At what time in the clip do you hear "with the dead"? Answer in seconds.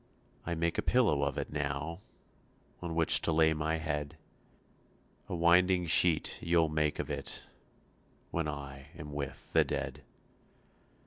9.13-10.03